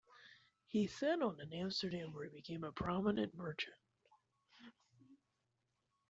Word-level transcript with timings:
He 0.65 0.87
settled 0.87 1.39
in 1.41 1.53
Amsterdam, 1.53 2.11
where 2.11 2.23
he 2.27 2.31
became 2.31 2.63
a 2.63 2.71
prominent 2.71 3.35
merchant. 3.35 3.75